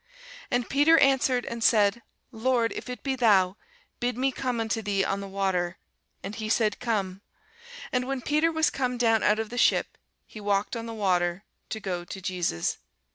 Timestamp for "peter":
0.67-0.97, 8.23-8.51